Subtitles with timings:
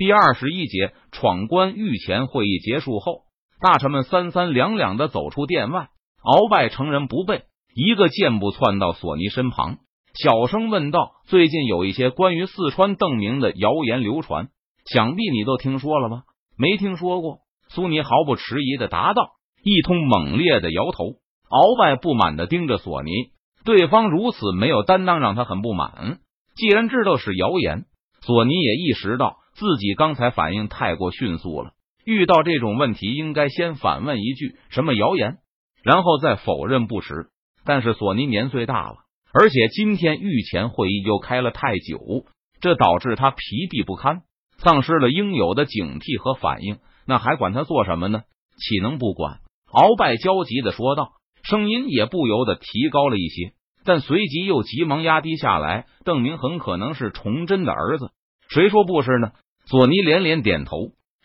[0.00, 3.24] 第二十一节闯关御前会议结束后，
[3.60, 5.88] 大臣们三三两两的走出殿外。
[6.24, 7.42] 鳌拜乘人不备，
[7.74, 9.76] 一个箭步窜到索尼身旁，
[10.14, 14.48] 小声问道：“最近有一些关于四川邓明的谣言流传，
[14.86, 16.22] 想必你都听说了吧
[16.56, 19.32] ？”“没听说过。”苏尼毫不迟疑的答道。
[19.62, 21.04] 一通猛烈的摇头。
[21.50, 23.10] 鳌拜不满的盯着索尼，
[23.66, 26.20] 对方如此没有担当，让他很不满。
[26.54, 27.84] 既然知道是谣言，
[28.22, 31.72] 索尼也意识到自己刚才反应太过迅速了。
[32.06, 35.36] 遇到这种问题，应该先反问一句：“什么谣言？”
[35.84, 37.26] 然后再否认不实。
[37.66, 38.96] 但是索尼年岁大了，
[39.34, 42.24] 而且今天御前会议又开了太久，
[42.62, 43.36] 这导致他疲
[43.68, 44.22] 惫不堪，
[44.56, 46.78] 丧失了应有的警惕和反应。
[47.06, 48.22] 那还管他做什么呢？
[48.56, 49.40] 岂能不管？
[49.70, 51.10] 鳌拜焦急的说道，
[51.42, 53.52] 声音也不由得提高了一些，
[53.84, 55.84] 但随即又急忙压低下来。
[56.02, 58.10] 邓明很可能是崇祯的儿子，
[58.48, 59.32] 谁说不是呢？
[59.70, 60.76] 索尼连连点头。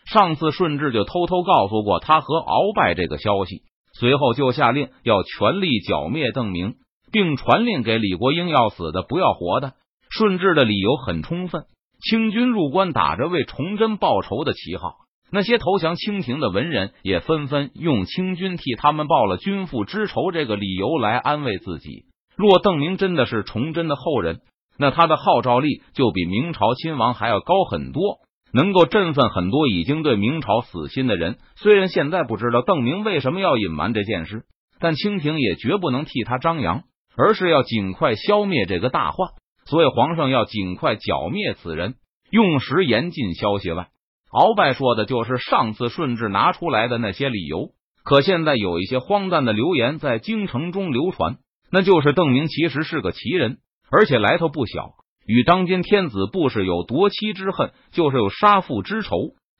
[0.06, 3.62] 上次顺治就偷偷告诉过他和鳌拜这个消息。
[3.98, 6.74] 随后就下令要全力剿灭邓明，
[7.10, 9.72] 并传令给李国英要死的不要活的。
[10.10, 11.64] 顺治的理由很充分，
[11.98, 14.94] 清军入关打着为崇祯报仇的旗号，
[15.32, 22.04] 那些投降清廷的文人也纷纷用清军替他们报了君父之仇这个理由来安慰自己。
[22.36, 24.42] 若邓明真的是崇祯的后人，
[24.78, 28.18] 那他的号召力就比明朝亲王还要高很多。
[28.56, 31.36] 能够振奋很多已经对明朝死心的人。
[31.56, 34.44] 虽然现在不知道邓明为什么要隐瞒这件事，
[34.80, 36.84] 但清廷也绝不能替他张扬，
[37.18, 39.28] 而是要尽快消灭这个大患。
[39.66, 41.96] 所以皇上要尽快剿灭此人，
[42.30, 43.88] 用时严禁消息外。
[44.32, 47.72] 鳌拜说的就是上次顺治拿出来的那些理由。
[48.04, 51.36] 可现在有一些荒诞的流言在京城中流传，
[51.70, 53.58] 那就是邓明其实是个奇人，
[53.90, 54.92] 而且来头不小。
[55.26, 59.10] 与当今天子不是有夺妻之恨，就是有杀父之仇。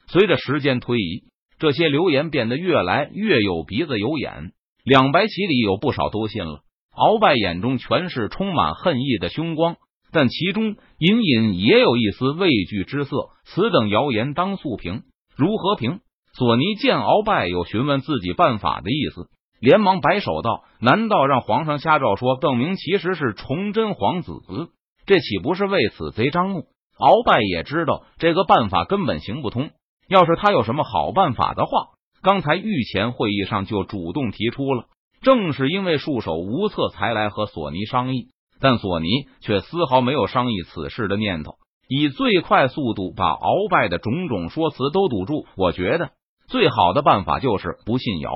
[0.09, 1.25] 随着时间推移，
[1.59, 4.53] 这些流言变得越来越有鼻子有眼。
[4.85, 6.61] 两白旗里有不少都信了。
[6.97, 9.77] 鳌拜眼中全是充满恨意的凶光，
[10.13, 13.31] 但其中隐隐也有一丝畏惧之色。
[13.45, 15.03] 此等谣言当速平，
[15.37, 15.99] 如何平？
[16.33, 19.29] 索尼见鳌拜有询问自己办法的意思，
[19.59, 24.33] 连忙摆手道：“难道让皇上下诏说邓明其实是崇祯皇子？”
[25.07, 26.67] 这岂不是为此贼张目？
[26.99, 29.71] 鳌拜也知道这个办法根本行不通。
[30.09, 31.91] 要是他有什么好办法的话，
[32.23, 34.87] 刚才御前会议上就主动提出了。
[35.23, 38.29] 正是因为束手无策，才来和索尼商议。
[38.59, 39.09] 但索尼
[39.41, 41.57] 却丝毫没有商议此事的念头，
[41.89, 45.47] 以最快速度把鳌拜的种种说辞都堵住。
[45.57, 46.13] 我觉得
[46.49, 48.33] 最好的办法就是不信谣，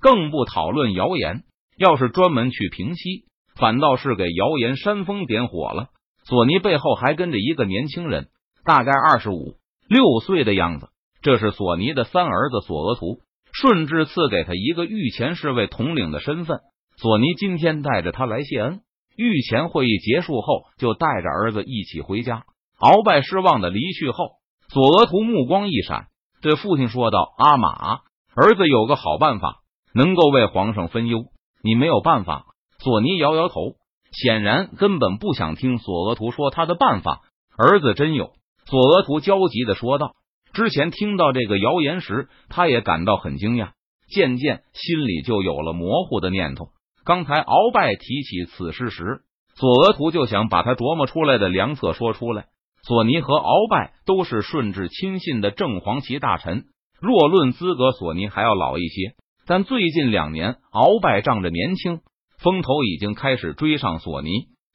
[0.00, 1.44] 更不讨论谣言。
[1.78, 5.88] 要是专门去平息，反倒是给谣言煽风点火了。
[6.30, 8.28] 索尼背后还跟着一个年轻人，
[8.64, 9.56] 大概二十五
[9.88, 10.88] 六岁的样子。
[11.22, 13.18] 这是索尼的三儿子索额图，
[13.52, 16.60] 顺治赐给他一个御前侍卫统领的身份。
[16.98, 18.80] 索尼今天带着他来谢恩。
[19.16, 22.44] 御前会议结束后，就带着儿子一起回家。
[22.78, 24.34] 鳌拜失望的离去后，
[24.72, 26.06] 索额图目光一闪，
[26.42, 28.02] 对父亲说道：“阿玛，
[28.36, 29.56] 儿子有个好办法，
[29.92, 31.24] 能够为皇上分忧。
[31.64, 32.44] 你没有办法。”
[32.78, 33.79] 索尼摇摇头。
[34.12, 37.20] 显然根本不想听索额图说他的办法。
[37.56, 38.32] 儿子真有？
[38.66, 40.12] 索额图焦急的说道。
[40.52, 43.70] 之前听到这个谣言时，他也感到很惊讶，
[44.08, 46.70] 渐渐心里就有了模糊的念头。
[47.04, 49.20] 刚才鳌拜提起此事时，
[49.54, 52.46] 索额图就想把他琢磨出来的良策说出来。
[52.82, 56.64] 索尼和鳌拜都是顺治亲信的正黄旗大臣，
[57.00, 59.14] 若论资格，索尼还要老一些。
[59.46, 62.00] 但最近两年，鳌拜仗着年轻。
[62.42, 64.30] 风头已经开始追上索尼，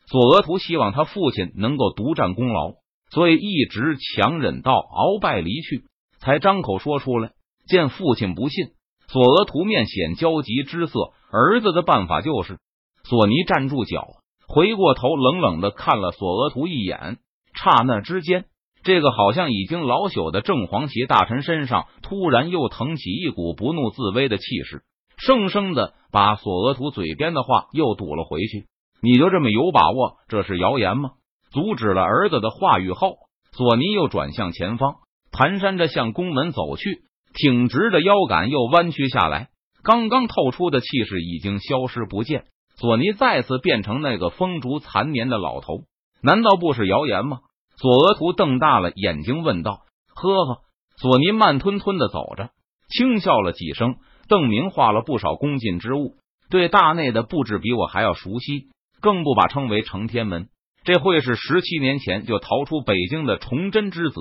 [0.07, 2.73] 索额图希望他父亲能够独占功劳，
[3.09, 5.83] 所以一直强忍到鳌拜离去，
[6.19, 7.31] 才张口说出来。
[7.67, 8.67] 见父亲不信，
[9.07, 10.99] 索额图面显焦急之色。
[11.31, 12.59] 儿子的办法就是……
[13.03, 14.07] 索尼站住脚，
[14.47, 17.17] 回过头冷冷的看了索额图一眼。
[17.55, 18.45] 刹那之间，
[18.83, 24.83] 这个好像已经老朽的正黄旗大臣身上突然又腾起一股不怒自威的气势。
[25.17, 28.67] 生生的把索额图嘴边的话又堵了回去。
[29.01, 31.11] 你就这么有把握这是谣言吗？
[31.51, 33.17] 阻止了儿子的话语后，
[33.51, 34.95] 索尼又转向前方，
[35.31, 37.03] 蹒跚着向宫门走去，
[37.33, 39.49] 挺直的腰杆又弯曲下来，
[39.83, 42.45] 刚刚透出的气势已经消失不见。
[42.77, 45.83] 索尼再次变成那个风烛残年的老头，
[46.21, 47.39] 难道不是谣言吗？
[47.77, 49.81] 索额图瞪大了眼睛问道。
[50.15, 50.61] 呵呵，
[50.97, 52.49] 索尼慢吞吞的走着，
[52.89, 53.97] 轻笑了几声。
[54.27, 56.15] 邓明画了不少宫禁之物，
[56.49, 58.69] 对大内的布置比我还要熟悉，
[59.01, 60.49] 更不把称为承天门。
[60.83, 64.19] 这会是十七年前就逃出北京的崇祯之子。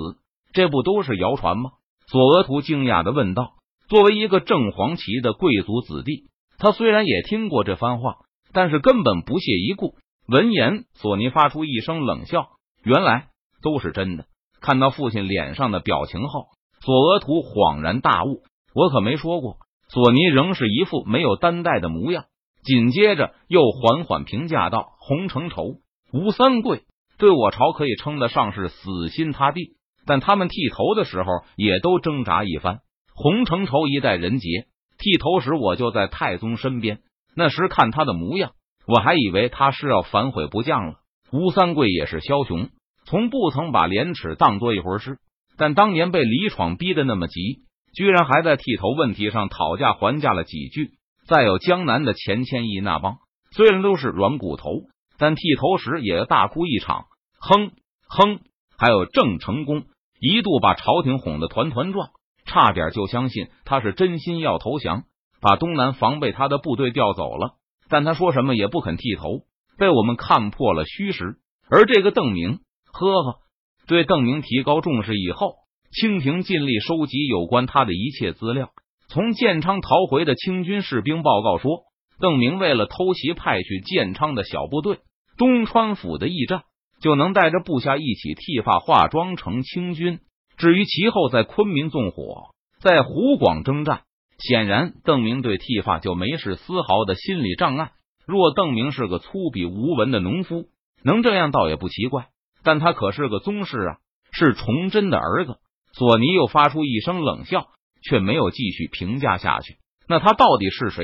[0.51, 1.71] 这不都是谣传吗？
[2.07, 3.53] 索额图惊讶的问道。
[3.87, 6.23] 作为一个正黄旗的贵族子弟，
[6.57, 8.15] 他虽然也听过这番话，
[8.51, 9.95] 但是根本不屑一顾。
[10.27, 12.47] 闻言，索尼发出一声冷笑，
[12.83, 13.27] 原来
[13.61, 14.25] 都是真的。
[14.59, 16.47] 看到父亲脸上的表情后，
[16.81, 18.41] 索额图恍然大悟，
[18.73, 19.57] 我可没说过。
[19.95, 22.25] 索尼仍是一副没有担待的模样，
[22.65, 25.75] 紧接着又缓缓评价道：“洪承畴、
[26.11, 26.81] 吴三桂
[27.17, 32.79] 对我朝可以称得上是死心塌地，但他们剃头的时候也都挣扎一番。
[33.13, 34.65] 洪承畴一代人杰，
[34.97, 36.99] 剃头时我就在太宗身边，
[37.33, 38.51] 那时看他的模样，
[38.85, 40.95] 我还以为他是要反悔不降了。
[41.31, 42.67] 吴三桂也是枭雄，
[43.05, 45.19] 从不曾把廉耻当做一回事，
[45.57, 47.61] 但当年被李闯逼得那么急。”
[47.95, 50.91] 居然还在剃头问题上讨价还价了几句。
[51.27, 53.17] 再有江南的钱谦益那帮，
[53.51, 54.69] 虽然都是软骨头，
[55.17, 57.05] 但剃头时也大哭一场。
[57.39, 57.71] 哼
[58.07, 58.41] 哼，
[58.77, 59.85] 还有郑成功，
[60.19, 62.09] 一度把朝廷哄得团团转，
[62.45, 65.05] 差点就相信他是真心要投降，
[65.41, 67.55] 把东南防备他的部队调走了。
[67.89, 69.41] 但他说什么也不肯剃头，
[69.79, 71.37] 被我们看破了虚实。
[71.69, 72.59] 而这个邓明，
[72.91, 73.39] 呵呵，
[73.87, 75.55] 对邓明提高重视以后。
[75.95, 78.71] 清廷尽力收集有关他的一切资料。
[79.07, 81.83] 从建昌逃回的清军士兵报告说，
[82.19, 84.99] 邓明为了偷袭派去建昌的小部队，
[85.37, 86.63] 东川府的驿站
[86.99, 90.19] 就能带着部下一起剃发化妆成清军。
[90.57, 92.49] 至于其后在昆明纵火，
[92.81, 94.01] 在湖广征战，
[94.37, 97.91] 显然邓明对剃发就没是丝毫的心理障碍。
[98.25, 100.65] 若邓明是个粗鄙无闻的农夫，
[101.05, 102.25] 能这样倒也不奇怪。
[102.63, 103.97] 但他可是个宗室啊，
[104.33, 105.55] 是崇祯的儿子。
[105.97, 107.67] 索尼又发出一声冷笑，
[108.03, 109.77] 却没有继续评价下去。
[110.09, 111.03] 那他到底是谁？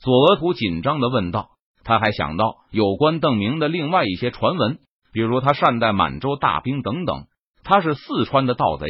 [0.00, 1.50] 索额图紧张的问道。
[1.84, 4.78] 他还想到有关邓明的另外一些传闻，
[5.12, 7.26] 比如他善待满洲大兵等等。
[7.64, 8.86] 他是四川的盗贼。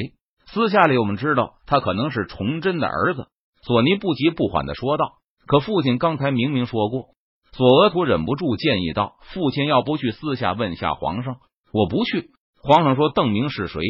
[0.46, 3.26] 私下里我们知道，他可能是崇祯的儿子。
[3.62, 5.14] 索尼不急不缓的说道。
[5.46, 7.08] 可父亲刚才明明说过。
[7.52, 11.38] 索额图忍不住建议道：“父亲要不去私下问下皇上？
[11.72, 12.30] 我不去。
[12.62, 13.80] 皇上说邓明是谁，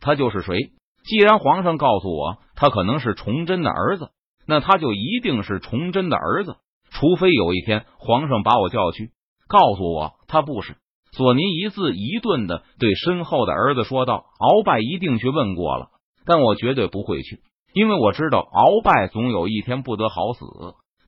[0.00, 0.72] 他就是谁。”
[1.08, 4.10] 既然皇上告诉我他可能是崇祯的儿子，
[4.46, 6.56] 那他就一定是崇祯的儿子，
[6.90, 9.12] 除非有一天皇上把我叫去，
[9.48, 10.76] 告诉我他不是。
[11.12, 15.88] 索尼一字一顿的对身后的儿子说道：“鳌拜一定去问过了，
[16.26, 17.40] 但我绝对不会去，
[17.72, 20.44] 因为我知道鳌拜总有一天不得好死，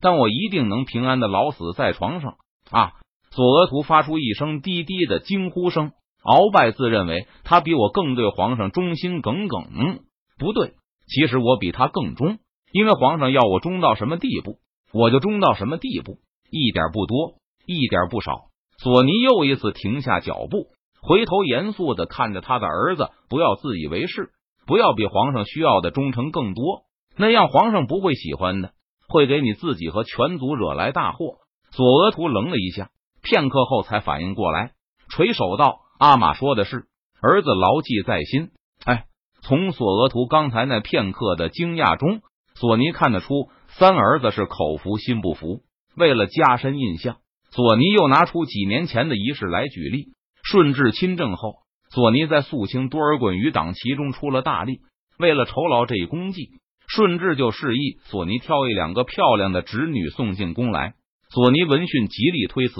[0.01, 2.37] 但我一定能平安的老死在床上。”
[2.71, 2.93] 啊！
[3.29, 5.91] 索额图发出一声低低的惊呼声。
[6.23, 9.99] 鳌拜自认为他比我更对皇上忠心耿耿，
[10.37, 10.73] 不对，
[11.07, 12.37] 其实我比他更忠，
[12.71, 14.59] 因为皇上要我忠到什么地步，
[14.93, 16.19] 我就忠到什么地步，
[16.51, 17.35] 一点不多，
[17.65, 18.51] 一点不少。
[18.77, 20.67] 索尼又一次停下脚步，
[21.01, 24.29] 回头严肃的看着他的儿子，不要自以为是，
[24.67, 26.83] 不要比皇上需要的忠诚更多，
[27.17, 28.71] 那样皇上不会喜欢的，
[29.07, 31.37] 会给你自己和全族惹来大祸。
[31.71, 32.89] 索额图愣了一下，
[33.23, 34.73] 片刻后才反应过来，
[35.09, 35.79] 垂手道。
[36.01, 36.85] 阿玛说的是，
[37.21, 38.49] 儿子牢记在心。
[38.85, 39.05] 哎，
[39.43, 42.21] 从索额图刚才那片刻的惊讶中，
[42.55, 45.61] 索尼看得出三儿子是口服心不服。
[45.95, 47.17] 为了加深印象，
[47.51, 50.13] 索尼又拿出几年前的仪式来举例。
[50.41, 51.57] 顺治亲政后，
[51.91, 54.79] 索尼在肃清多尔衮余党其中出了大力。
[55.19, 56.49] 为了酬劳这一功绩，
[56.87, 60.95] 顺治就示意索尼挑一两个漂亮的侄女送进宫来。
[61.29, 62.73] 索尼闻讯极力推辞，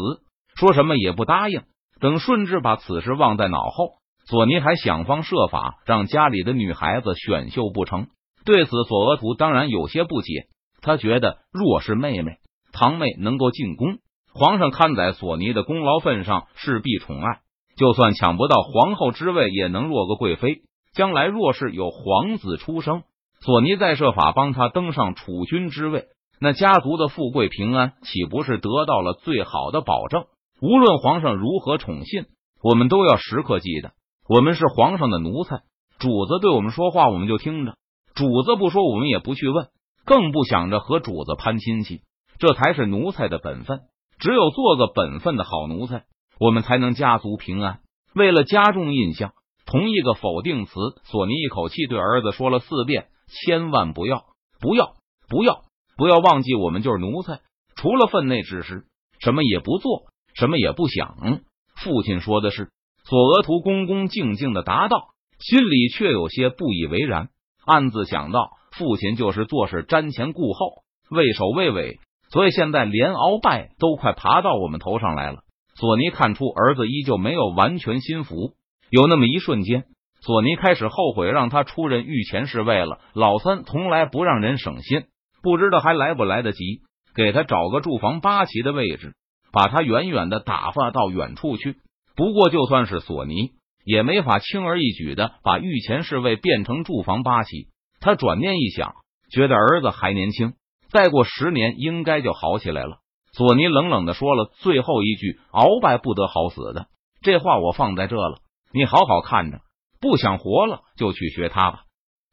[0.55, 1.61] 说什么也不答应。
[2.01, 3.91] 等顺治把此事忘在脑后，
[4.25, 8.07] 索尼还想方设法让家里的女孩子选秀不成。
[8.43, 10.47] 对此，索额图当然有些不解。
[10.81, 12.37] 他觉得，若是妹妹、
[12.73, 13.99] 堂妹能够进宫，
[14.33, 17.39] 皇上看在索尼的功劳份上，势必宠爱。
[17.77, 20.63] 就算抢不到皇后之位，也能落个贵妃。
[20.95, 23.03] 将来若是有皇子出生，
[23.41, 26.05] 索尼再设法帮他登上储君之位，
[26.39, 30.25] 那家族的富贵平安岂不是得到了最好的保证？
[30.61, 32.25] 无论皇上如何宠信，
[32.61, 33.93] 我们都要时刻记得，
[34.29, 35.63] 我们是皇上的奴才。
[35.97, 37.73] 主子对我们说话，我们就听着；
[38.13, 39.69] 主子不说，我们也不去问，
[40.05, 42.01] 更不想着和主子攀亲戚。
[42.37, 43.81] 这才是奴才的本分。
[44.19, 46.03] 只有做个本分的好奴才，
[46.39, 47.79] 我们才能家族平安。
[48.13, 49.33] 为了加重印象，
[49.65, 50.73] 同一个否定词，
[51.05, 54.25] 索尼一口气对儿子说了四遍：千万不要，
[54.59, 54.93] 不要，
[55.27, 55.63] 不要，
[55.97, 57.39] 不要忘记，我们就是奴才，
[57.75, 58.85] 除了分内之事，
[59.19, 60.10] 什么也不做。
[60.35, 61.41] 什么也不想，
[61.75, 62.69] 父亲说的是。
[63.03, 65.07] 索额图恭恭敬敬的答道，
[65.39, 67.29] 心里却有些不以为然，
[67.65, 75.39] 暗自想到：父亲就是做事瞻前顾后，畏首畏尾，所以现在连鳌拜都快爬到我们头上来了。
[75.75, 78.53] 索尼看出儿子依旧没有完全心服，
[78.91, 79.85] 有那么一瞬间，
[80.21, 82.99] 索尼开始后悔让他出任御前侍卫了。
[83.13, 85.05] 老三从来不让人省心，
[85.41, 86.81] 不知道还来不来得及
[87.15, 89.15] 给他找个驻防八旗的位置，
[89.51, 91.77] 把他远远的打发到远处去。
[92.15, 93.51] 不过，就算是索尼，
[93.85, 97.67] 也没法轻而易举的把御前侍卫变成驻防八旗。
[97.99, 98.93] 他转念一想，
[99.31, 100.53] 觉得儿子还年轻，
[100.89, 102.97] 再过十年应该就好起来了。
[103.33, 106.87] 索尼冷冷的说了最后一句：“鳌拜不得好死的。”
[107.23, 108.39] 这话我放在这了，
[108.73, 109.61] 你好好看着。
[110.01, 111.83] 不想活了，就去学他吧。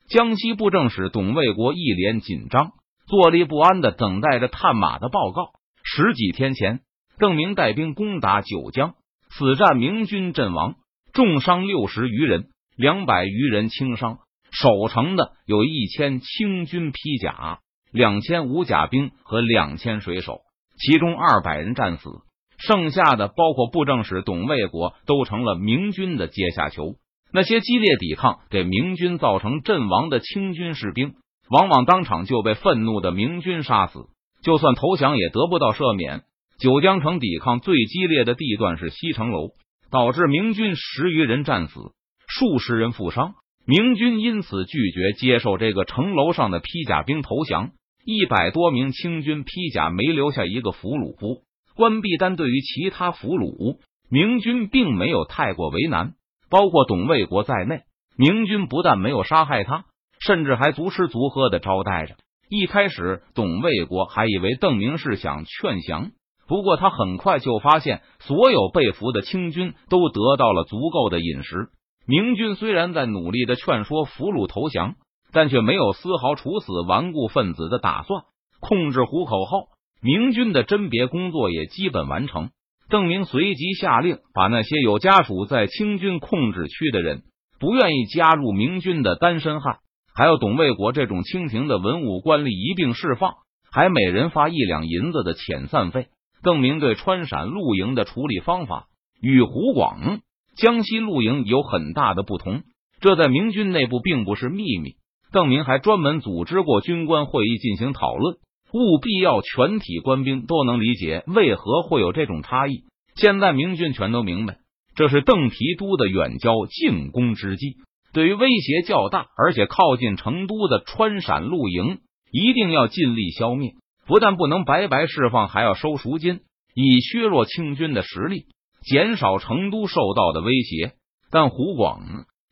[0.09, 2.73] 江西布政使董卫国一脸紧张，
[3.07, 5.51] 坐立不安的等待着探马的报告。
[5.85, 6.81] 十几天前，
[7.19, 8.95] 郑明带兵攻打九江，
[9.31, 10.77] 此战明军阵亡，
[11.13, 12.47] 重伤六十余人，
[12.77, 14.19] 两百余人轻伤。
[14.51, 17.59] 守城的有一千清军披甲，
[17.93, 20.41] 两千武甲兵和两千水手，
[20.79, 22.09] 其中二百人战死，
[22.57, 26.95] 剩下的包括布政使董卫国，都成了明军的阶下囚。
[27.33, 31.15] 那些激烈抵抗给明军造成阵亡的清军士兵，
[31.51, 34.07] 往往当场就被愤怒的明军杀死，
[34.43, 36.23] 就算投降也得不到赦免。
[36.59, 39.51] 九江城抵抗最激烈的地段是西城楼，
[39.93, 41.79] 导致明军十余人战死，
[42.27, 43.35] 数十人负伤。
[43.65, 47.71] 明军因此拒绝接受这个城楼上的披甲兵投降，
[48.05, 51.43] 一百多名清军披甲没留下一个俘虏。
[51.77, 53.79] 关闭单对于其他俘虏，
[54.11, 56.15] 明军并没有太过为难。
[56.51, 57.83] 包括董卫国在内，
[58.17, 59.85] 明军不但没有杀害他，
[60.19, 62.17] 甚至还足吃足喝的招待着。
[62.49, 66.11] 一开始，董卫国还以为邓明是想劝降，
[66.49, 71.69] 不过他很快就发现，所有被俘的清军都得到了足够的饮食。
[72.07, 74.95] 明军虽然在努力的劝说俘虏投降，
[75.31, 78.23] 但却没有丝毫处死顽固分子的打算。
[78.61, 79.69] 控制虎口后，
[80.01, 82.49] 明军的甄别工作也基本完成。
[82.89, 87.25] 邓明随即下令，把那些有家属在清军控制区的人、
[87.61, 89.81] 不愿意加入明军的单身汉，
[90.15, 93.35] 还有董卫国这种清廷的文武官吏一并释放，
[93.71, 96.07] 还每人发一两银子的遣散费。
[96.43, 98.87] 邓明对川陕露营的处理方法
[99.21, 100.21] 与湖广、
[100.57, 102.63] 江西露营有很大的不同，
[103.01, 104.95] 这在明军内部并不是秘密。
[105.33, 108.37] 邓明还专门组织过军官会议进行讨论。
[108.71, 112.83] 务必要全体官兵都能理解为何会有这种差异。
[113.15, 114.59] 现在明军全都明白，
[114.95, 117.77] 这是邓提督的远交进攻之计。
[118.13, 123.73] 对于威胁较大而且靠近成都的川陕露营，一定要尽力消灭。
[124.09, 126.41] 不但不能白白释放，还要收赎金，
[126.75, 128.47] 以削弱清军的实力，
[128.83, 130.95] 减少成都受到的威胁。
[131.31, 132.01] 但湖广、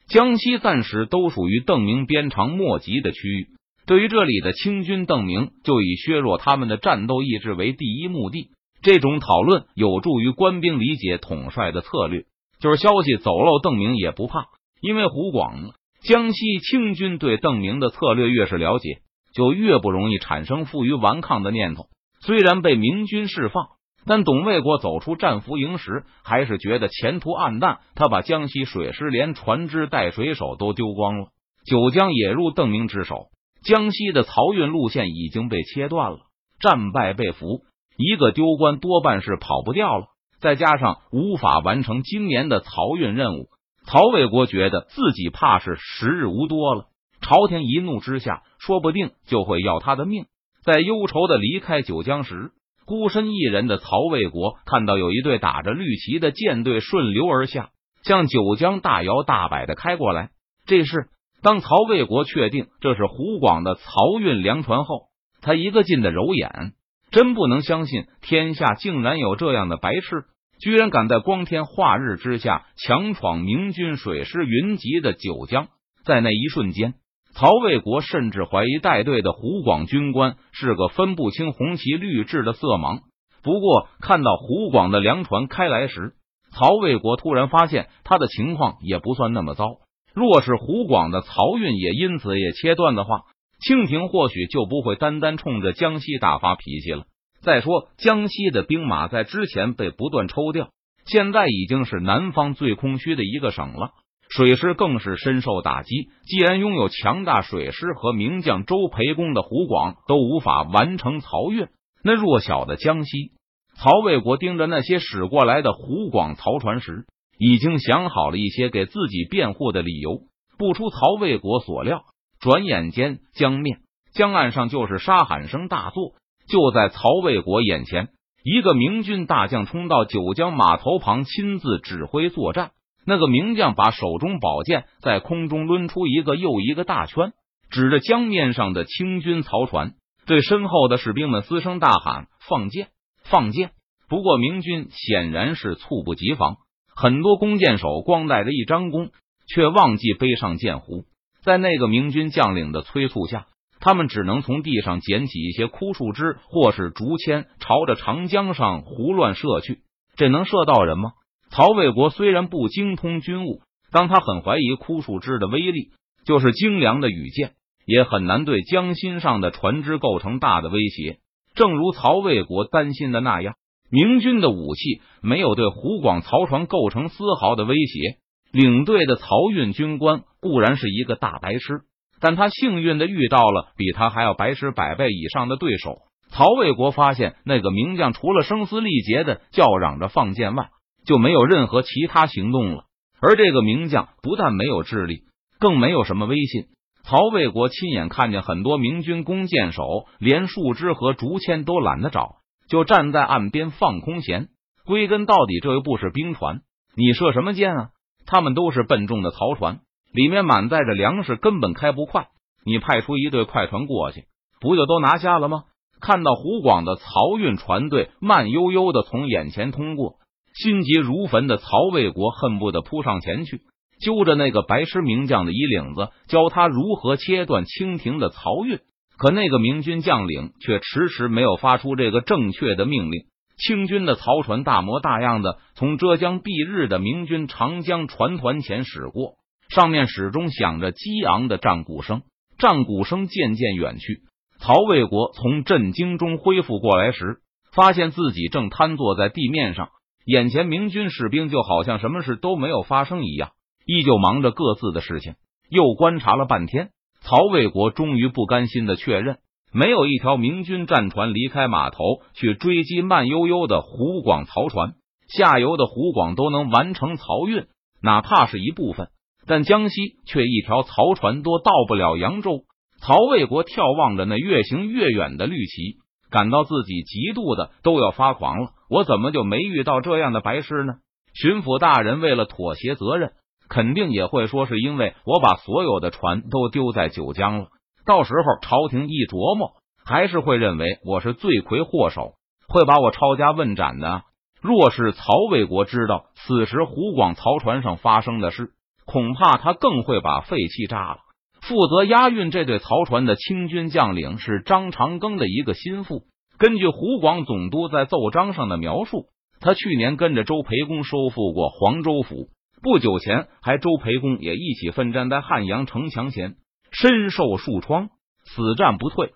[0.07, 3.49] 江西暂时都属于邓明鞭长莫及的区域。
[3.87, 8.51] 对于这里的清军，邓明就以削弱他们的战斗意志为第一目的。
[8.83, 12.25] 这种讨论有助于官兵理解统帅的策略，
[12.61, 14.49] 就是消息走漏，邓明也不怕。
[14.83, 15.71] 因为湖广、
[16.03, 18.99] 江西清军对邓明的策略越是了解，
[19.37, 21.88] 就越不容易产生负隅顽抗的念头。
[22.21, 23.66] 虽然被明军释放，
[24.07, 27.81] 但董卫国走出战俘营时，还是觉得前途暗淡。
[27.95, 31.26] 他把江西水师连船只带水手都丢光了，
[31.66, 33.26] 九江也入邓明之手。
[33.62, 36.19] 江西的漕运路线已经被切断了，
[36.59, 37.61] 战败被俘，
[37.99, 40.07] 一个丢官多半是跑不掉了。
[40.40, 43.49] 再加上无法完成今年的漕运任务，
[43.87, 46.87] 曹卫国觉得自己怕是时日无多了。
[47.26, 50.26] 朝廷一怒之下，说不定就会要他的命。
[50.62, 52.52] 在忧愁的离开九江时，
[52.85, 57.71] 孤身一人的曹魏国看到有一队打着绿旗的舰队顺流而下，
[58.04, 60.30] 向九江大摇大摆的开过来。
[60.66, 61.09] 这是。
[61.42, 65.09] 当曹魏国确定这是湖广的漕运粮船后，
[65.42, 66.73] 他一个劲的揉眼，
[67.11, 70.25] 真不能相信天下竟然有这样的白痴，
[70.61, 75.68] 居然敢在光天化日之下强闯明军水师云集的九江。
[76.04, 76.95] 在那一瞬间，
[77.38, 83.00] 曹魏国甚至怀疑带队的湖广军官是个分不清红旗绿帜的色盲。
[83.43, 86.14] 不过，看到湖广的粮船开来时，
[86.50, 89.66] 曹魏国突然发现他的情况也不算那么糟。
[90.14, 93.25] 若是湖广的漕运也因此也切断的话，
[93.61, 97.05] 清廷或许就不会单单冲着江西大发脾气了。
[97.43, 100.71] 再说，江西的兵马在之前被不断抽调，
[101.05, 103.90] 现在已经是南方最空虚的一个省了，
[104.28, 106.09] 水师更是深受打击。
[106.26, 111.68] 既然拥有强大水师和名将周培公的湖广都无法完成漕运，
[112.02, 113.33] 那弱小的江西，
[113.76, 117.06] 曹魏国盯着那些驶过来的湖广漕船时。
[117.38, 120.23] 已经想好了一些给自己辩护的理由。
[120.56, 122.04] 不出曹魏国所料，
[122.40, 123.80] 转眼间江面
[124.14, 126.14] 江岸上就是杀喊声大作。
[126.49, 128.09] 就在曹魏国眼前，
[128.42, 132.71] 一个明军大将冲到九江码头旁，亲自指挥作战。
[133.07, 137.33] 那个名将把手中宝剑在空中抡出一个又一个大圈，
[137.71, 139.95] 指着江面上的清军曹船，
[140.27, 142.89] 对身后的士兵们嘶声大喊：“放箭，
[143.23, 143.71] 放箭！”
[144.09, 146.57] 不过明军显然是猝不及防，
[146.95, 149.11] 很多弓箭手光带着一张弓，
[149.49, 151.05] 却忘记背上箭壶。
[151.43, 153.47] 在那个明军将领的催促下，
[153.81, 159.81] 他们只能从地上捡起一些枯树枝或是竹签，朝着长江上胡乱射去。
[160.17, 161.13] 这能射到人吗？
[161.50, 163.61] 曹魏国虽然不精通军务，
[163.91, 165.91] 当他很怀疑枯树枝的威力，
[166.26, 167.53] 就是精良的羽箭
[167.87, 171.19] 也很难对江心上的船只构成大的威胁。
[171.55, 173.55] 正如曹魏国担心的那样，
[173.91, 178.19] 明军的武器没有对湖广曹船构成丝毫的威胁。
[178.53, 181.83] 领队的曹运军官固然是一个大白痴，
[182.21, 185.99] 但他幸运的遇到了比他还要白痴百倍以上的对手。
[186.31, 190.71] 曹魏国发现那个名将除了声嘶力竭的叫嚷着放箭外，
[191.07, 192.85] 就没有任何其他行动了。
[193.21, 195.23] 而这个名将不但没有智力，
[195.59, 196.67] 更没有什么威信。
[197.03, 202.37] 曹魏国亲眼看见很多明军弓箭手连树枝和竹签都懒得找，
[202.69, 204.49] 就站在岸边放空弦。
[204.85, 206.61] 归根到底，这又不是兵船，
[206.97, 207.89] 你射什么箭啊？
[208.27, 209.81] 他们都是笨重的曹船，
[210.13, 212.27] 里面满载着粮食，根本开不快。
[212.65, 214.25] 你派出一队快船过去，
[214.61, 215.63] 不就都拿下了吗？
[216.01, 220.17] 看到湖广的漕运船队慢悠悠的从眼前通过，
[220.57, 223.61] 心急如焚的曹魏国恨不得扑上前去，
[224.01, 228.81] 揪着那个白痴名将的衣领子，教他如何切断清廷的漕运。
[229.19, 233.23] 可那个明军将领却迟迟没有发出这个正确的命令。
[233.57, 239.37] 清军的漕船大模大样的从浙江蔽日的明军长江船团前驶过，
[239.71, 242.23] 上面始终响着激昂的战鼓声。
[242.59, 244.21] 战鼓声渐渐远去。
[244.59, 247.39] 曹魏国从震惊中恢复过来时，
[247.75, 249.89] 发现自己正瘫坐在地面上，
[250.26, 253.52] 眼前明军士兵就好像什么事都没有发生一样，
[253.87, 255.37] 依旧忙着各自的事情。
[255.71, 256.90] 又观察了半天，
[257.21, 259.38] 曹魏国终于不甘心的确认，
[259.73, 261.98] 没有一条明军战船离开码头
[262.35, 264.94] 去追击慢悠悠的湖广曹船，
[265.29, 267.66] 下游的湖广都能完成漕运，
[268.03, 269.11] 哪怕是一部分，
[269.46, 269.94] 但江西
[270.27, 272.64] 却一条漕船都到不了扬州。
[273.01, 275.98] 曹魏国眺望着那越行越远的绿旗，
[276.31, 278.71] 感到自己极度的都要发狂了。
[278.89, 280.95] 我怎么就没遇到这样的白痴呢？
[281.35, 283.33] 巡抚大人为了妥协责任，
[283.69, 287.67] 肯定也会说是因为我把所有的船都丢在九江了。
[288.07, 289.73] 到时候朝廷一琢磨，
[290.05, 292.35] 还是会认为我是罪魁祸首，
[292.69, 294.23] 会把我抄家问斩的。
[294.62, 298.71] 若是曹魏国知道此时湖广曹船上发生的事，
[299.05, 301.19] 恐怕他更会把废气炸了。
[301.68, 306.22] 负责押运这对曹船的清军将领是张长庚的一个心腹。
[306.59, 309.26] 根据湖广总督在奏章上的描述，
[309.59, 312.50] 他去年跟着周培公收复过黄州府，
[312.83, 316.55] 不久前还周培公也一起奋战在汉阳城墙前，
[316.92, 318.11] 身受数疮，
[318.44, 319.35] 死战不退。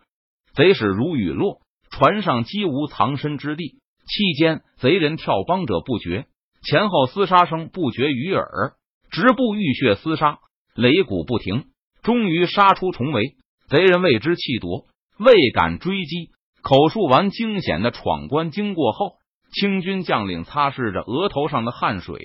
[0.54, 1.58] 贼使如雨落，
[1.90, 3.80] 船上几无藏身之地。
[4.06, 6.26] 期间，贼人跳帮者不绝，
[6.62, 8.74] 前后厮杀声不绝于耳，
[9.10, 10.38] 直布浴血厮杀，
[10.76, 11.64] 擂鼓不停。
[12.02, 13.34] 终于杀出重围，
[13.68, 14.86] 贼人为之气夺，
[15.18, 16.30] 未敢追击。
[16.62, 19.12] 口述完惊险的闯关经过后，
[19.52, 22.20] 清军将领擦拭着额头上的汗水，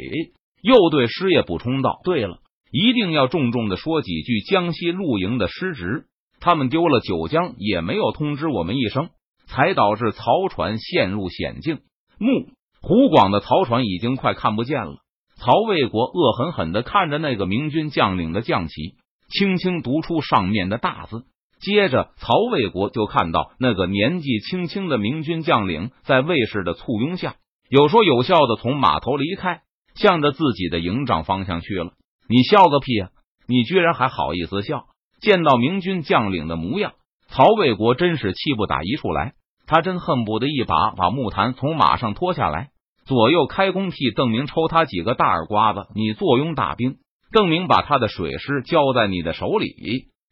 [0.62, 2.40] 又对师爷补充道：“对了，
[2.72, 6.06] 一定要重重的说几句江西露营的失职。
[6.40, 9.10] 他们丢了九江，也没有通知我们一声，
[9.46, 11.80] 才导致曹船陷入险境。
[12.20, 12.50] 木
[12.82, 14.98] 湖广的曹船已经快看不见了。”
[15.38, 18.96] 曹魏国恶狠狠的看着那个明军将领的将旗。
[19.28, 21.26] 轻轻读出上面的大字，
[21.60, 27.36] 接着曹魏国就看到那个年纪轻轻的明军将领在卫士的簇拥下，
[27.70, 29.62] 有说有笑的从码头离开，
[29.96, 31.92] 向着自己的营帐方向去了。
[32.28, 33.10] 你笑个屁啊！
[33.48, 34.86] 你居然还好意思笑？
[35.22, 36.94] 见到明军将领的模样，
[37.28, 39.34] 曹魏国真是气不打一处来。
[39.68, 42.70] 他真恨不得一把把木坛从马上拖下来，
[43.06, 45.88] 左右开弓替邓明抽他几个大耳刮子。
[45.96, 46.98] 你坐拥大兵。
[47.32, 49.76] 邓明把他的水师交在你的手里，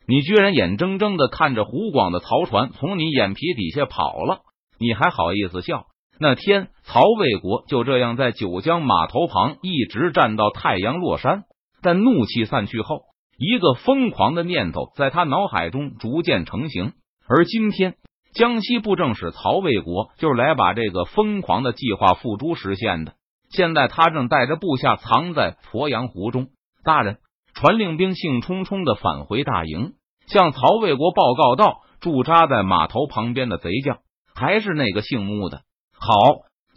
[0.08, 4.42] 你居然眼睁睁的看着湖广的曹船从你眼皮底下跑了，
[4.80, 5.86] 你还好意思笑？
[6.20, 11.44] 那天曹魏国就这样在九江码头旁一直站到太阳落山，
[11.82, 13.02] 但怒气散去后，
[13.38, 16.94] 一个疯狂的念头在他脑海中逐渐成型。
[17.28, 17.96] 而今天，
[18.34, 23.14] 江西布政使曹魏国就是来把这个疯狂的计划付诸实现的。
[23.50, 26.48] 现在他正带着部下藏在鄱阳湖中。
[26.84, 27.18] 大人，
[27.54, 29.94] 传令兵兴冲冲的返回大营，
[30.28, 34.00] 向曹魏国报告道：驻扎在码头旁边的贼将
[34.36, 35.62] 还是那个姓穆的。
[35.94, 36.14] 好，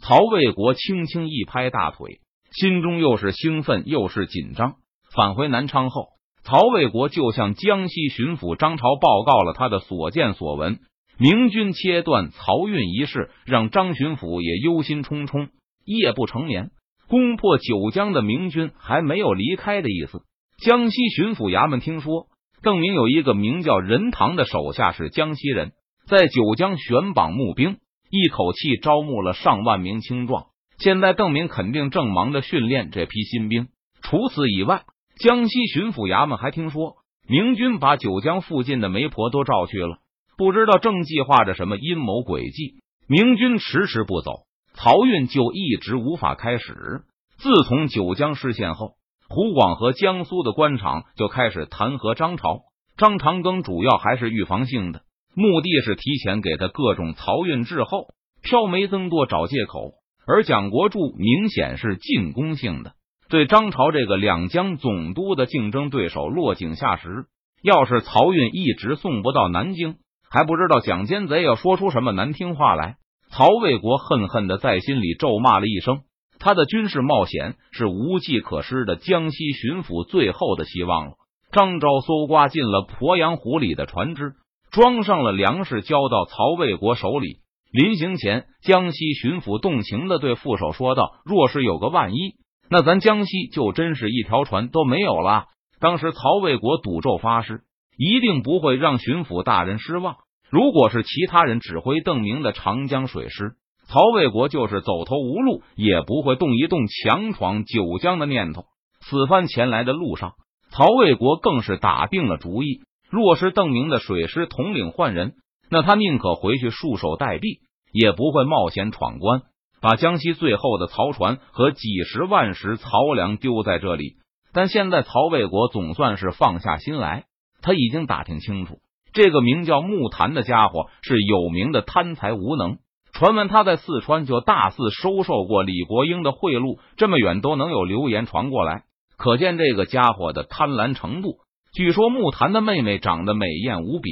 [0.01, 4.75] 曹魏国轻轻一拍大腿，心中又是兴奋又是紧张。
[5.13, 6.07] 返回南昌后，
[6.43, 10.79] 曹卫国就向江西巡抚张朝报告了他的所见所闻。
[11.19, 15.49] 明军切断漕运一事，让张巡抚也忧心忡忡，
[15.83, 16.69] 夜不成眠。
[17.07, 20.21] 攻破九江的明军还没有离开的意思。
[20.63, 22.27] 江西巡抚衙门听说
[22.61, 25.71] 邓明有一个名叫任堂的手下是江西人，
[26.07, 27.77] 在九江选榜募兵，
[28.09, 30.47] 一口气招募了上万名青壮。
[30.79, 33.67] 现在邓明肯定正忙着训练这批新兵。
[34.01, 34.83] 除此以外，
[35.19, 39.97] 江西巡抚衙门还听说明军把九江附近的媒婆都召去了。
[40.37, 44.46] 不知道正计划着什么阴谋诡计，明军迟迟不走，
[44.77, 47.01] 漕运就一直无法开始。
[47.37, 48.93] 自从九江失陷后，
[49.27, 52.61] 湖广和江苏的官场就开始弹劾张朝。
[52.95, 55.01] 张长庚主要还是预防性的，
[55.35, 58.07] 目的是提前给他各种漕运滞后、
[58.41, 59.93] 漂煤增多找借口；
[60.25, 62.93] 而蒋国柱明显是进攻性的，
[63.29, 67.25] 对张朝这个两江总督的竞争对手落井下石。
[67.63, 69.95] 要是漕运一直送不到南京，
[70.29, 72.97] 还不知道蒋奸贼要说出什么难听话来。
[73.29, 76.01] 曹卫国恨恨的在心里咒骂了一声。
[76.39, 81.13] 他的军事冒险是无计可施的江西巡抚最后的希望了。
[81.51, 84.33] 张昭搜刮进了鄱阳湖里的船只，
[84.71, 87.37] 装上了粮食，交到曹卫国手里。
[87.71, 92.35] 临行前，江西巡抚动情的对副手说道：“若是有个万一，
[92.69, 95.45] 那咱江西就真是一条船都没有了。”
[95.79, 97.61] 当时曹卫国赌咒发誓。
[97.99, 100.17] 一定不会让巡抚大人失望。
[100.49, 103.55] 如果是其他人指挥邓明的长江水师，
[103.87, 108.65] 曹卫国就是走投无路，也不会动一动强闯九江的念头。
[109.01, 110.33] 此番前来的路上，
[110.69, 115.33] 曹卫国更是打定了主意：若是邓明的水师统领换人，
[115.69, 117.59] 那他宁可回去束手待毙，
[117.91, 119.41] 也不会冒险闯关，
[119.81, 124.15] 把江西最后的漕船和几十万石漕粮丢在这里。
[124.53, 127.25] 但现在曹卫国总算是放下心来。
[127.61, 128.79] 他已经打听清楚，
[129.17, 132.77] 这个名叫木檀的家伙是有名的贪财无能。
[133.13, 138.83] 传闻他在四川就大肆收受过李国英的贿赂，这么远都能有流言传过来，
[139.17, 141.37] 可见这个家伙的贪婪程度。
[141.73, 144.11] 据说木檀的妹妹长得美艳无比，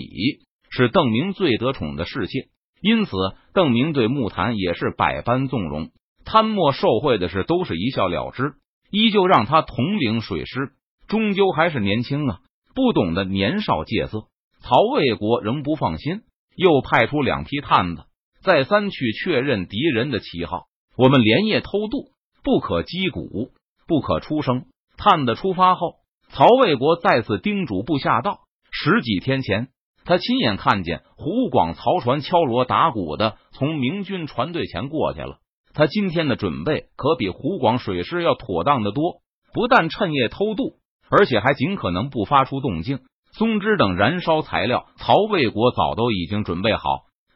[0.71, 2.47] 是邓明最得宠的侍妾，
[2.81, 3.11] 因此
[3.53, 5.91] 邓明对木檀也是百般纵容。
[6.25, 8.53] 贪墨受贿的事都是一笑了之，
[8.89, 10.71] 依旧让他统领水师。
[11.07, 12.39] 终究还是年轻啊。
[12.73, 14.25] 不懂得年少戒色，
[14.67, 16.21] 曹卫国仍不放心，
[16.55, 18.05] 又派出两批探子，
[18.41, 20.63] 再三去确认敌人的旗号。
[20.97, 22.09] 我们连夜偷渡，
[22.43, 23.51] 不可击鼓，
[23.87, 24.65] 不可出声。
[24.97, 25.97] 探子出发后，
[26.29, 28.39] 曹卫国再次叮嘱部下道：
[28.71, 29.67] 十几天前，
[30.03, 35.37] 他亲眼看见湖广漕船敲锣打鼓的从明军船队前过去了。
[35.75, 39.21] 他今天的准备可比湖广水师要妥当的多，
[39.53, 40.79] 不但趁夜偷渡。
[41.07, 43.01] 而且还尽可能不发出动静。
[43.37, 46.81] 松枝等燃烧材料，曹魏国早都已经准备好。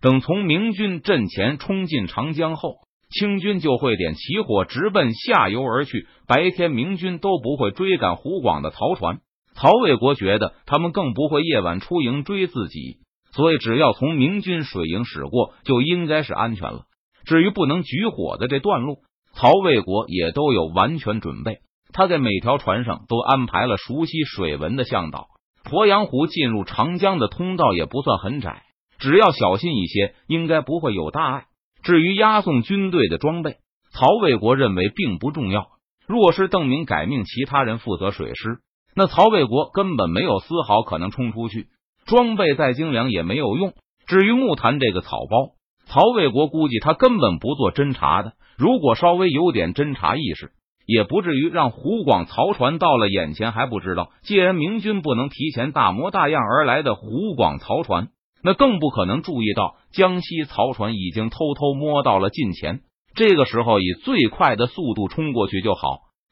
[0.02, 2.76] 等从明军阵前冲进长江后，
[3.10, 6.08] 清军就会点起火，直奔下游而去。
[6.26, 9.20] 白天明军都不会追赶湖广的漕船。
[9.56, 13.00] 曹魏国觉得他们更不会夜晚出营追自己，
[13.34, 16.84] 所以只要从明军水营驶过，就应该是安全了。
[17.26, 19.00] 至于不能举火的这段路，
[19.34, 21.58] 曹魏国也都有完全准备。
[21.92, 25.28] 他在每条船上都安排了熟悉水文的向导。
[25.64, 28.64] 鄱阳湖进入长江的通道也不算很窄，
[28.98, 31.46] 只要小心一些，应该不会有大碍。
[31.84, 33.58] 至于押送军队的装备，
[33.92, 35.68] 曹卫国认为并不重要。
[36.08, 38.60] 若是邓明改命其他人负责水师，
[38.96, 41.68] 那曹卫国根本没有丝毫可能冲出去。
[42.06, 43.74] 装备再精良也没有用。
[44.08, 45.54] 至于木坛这个草包，
[45.86, 48.34] 曹卫国估计他根本不做侦查的。
[48.58, 50.52] 如果稍微有点侦查意识。
[50.90, 54.10] 也不至于让湖广漕船到了眼前还不知道。
[54.24, 58.08] 既然明军不能提前大模大样而来的湖广漕船，
[58.44, 62.80] 那更不可能注意到江西漕船已经偷偷摸到了近前。
[63.14, 65.82] 这个时候以最快的速度冲过去就好。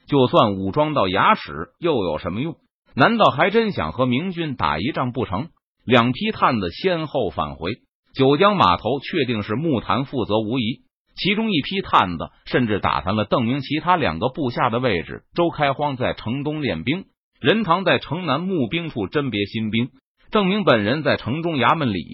[0.08, 2.56] 就算武装到牙齿，又有什么用？
[2.96, 5.50] 难道还真想和明军打一仗不成？
[5.86, 7.74] 两批探子先后返回
[8.16, 10.87] 九江码头，确定是木坛负责无疑。
[11.18, 15.24] 其中一批探子甚至打探了邓明其他两个部下的位置。
[15.34, 17.06] 周开荒在城东练兵，
[17.42, 19.90] 任堂在城南募兵处甄别新兵，
[20.32, 22.06] 郑明本人在城中衙门里。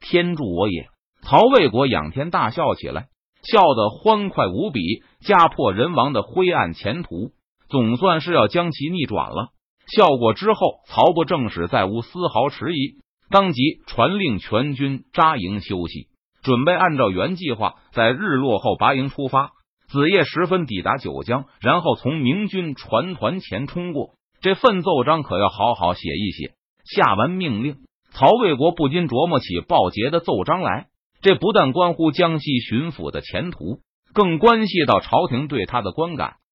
[0.00, 0.88] 天助我也！
[1.22, 3.08] 曹卫国仰天大笑起来，
[3.42, 4.80] 笑得欢快无比。
[5.20, 7.32] 家破人亡的灰暗前途，
[7.68, 9.50] 总算是要将其逆转了。
[9.86, 12.96] 笑过之后，曹不正使再无丝毫迟疑，
[13.28, 16.08] 当即传令全军扎营休息。
[16.42, 19.52] 准备按照原计划，在日落后拔营出发。
[19.88, 24.10] 子夜时分抵达九江，然后从明军船团前冲过。
[24.40, 26.52] 这份奏章可要好好写一写。
[26.84, 27.76] 下完命令，
[28.12, 30.86] 曹魏国不禁琢磨起报捷的奏章来。
[31.22, 33.80] 这不但关乎江西巡抚的前途，
[34.14, 36.36] 更关系到朝廷对他的观感。